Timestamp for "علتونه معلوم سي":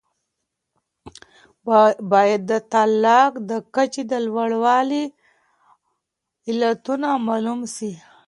6.49-7.91